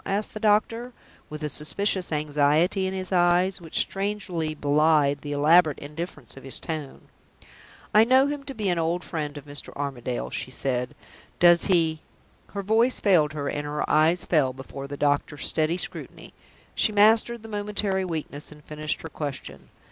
[0.03, 0.93] asked the doctor,
[1.29, 6.59] with a suspicious anxiety in his eyes, which strangely belied the elaborate indifference of his
[6.59, 7.01] tone.
[7.93, 9.71] "I know him to be an old friend of Mr.
[9.75, 10.95] Armadale's," she said.
[11.39, 12.01] "Does he?"
[12.55, 16.33] Her voice failed her, and her eyes fell before the doctor's steady scrutiny.
[16.73, 19.69] She mastered the momentary weakness, and finished her question.